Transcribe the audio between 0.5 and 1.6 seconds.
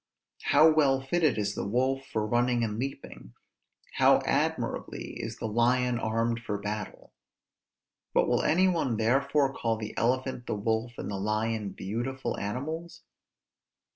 well fitted is